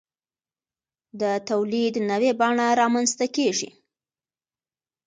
د 1.21 1.23
تولید 1.49 1.93
نوې 2.09 2.31
بڼه 2.39 2.67
رامنځته 2.81 3.25
کیږي. 3.35 3.69